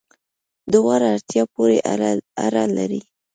دواړه، 0.73 1.05
اړتیا 1.15 1.43
پوری 1.53 1.79
اړه 2.45 2.63
لری 2.77 3.01